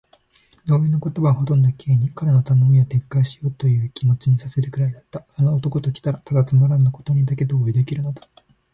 [0.65, 5.19] 同意の言葉はほとんど Ｋ に、彼の頼みを撤回しようというという気持にさせるくらいだった。
[5.19, 8.23] この男ときたら、ただつまらぬことにだけ同意できるのだ。